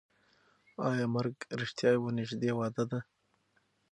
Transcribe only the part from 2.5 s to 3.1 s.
وعده ده؟